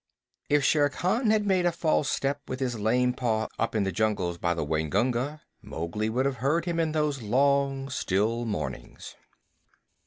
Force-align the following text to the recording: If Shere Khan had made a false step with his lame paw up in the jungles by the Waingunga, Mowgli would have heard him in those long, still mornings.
If 0.49 0.63
Shere 0.63 0.89
Khan 0.89 1.29
had 1.29 1.45
made 1.45 1.67
a 1.67 1.71
false 1.71 2.09
step 2.09 2.41
with 2.47 2.59
his 2.59 2.79
lame 2.79 3.13
paw 3.13 3.49
up 3.59 3.75
in 3.75 3.83
the 3.83 3.91
jungles 3.91 4.39
by 4.39 4.55
the 4.55 4.65
Waingunga, 4.65 5.41
Mowgli 5.61 6.09
would 6.09 6.25
have 6.25 6.37
heard 6.37 6.65
him 6.65 6.79
in 6.79 6.91
those 6.93 7.21
long, 7.21 7.87
still 7.91 8.43
mornings. 8.43 9.13